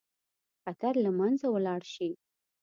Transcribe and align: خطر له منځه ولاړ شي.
خطر 0.63 0.93
له 1.05 1.09
منځه 1.19 1.47
ولاړ 1.51 1.81
شي. 1.93 2.09